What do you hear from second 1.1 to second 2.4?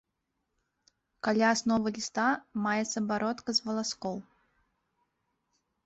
Каля асновы ліста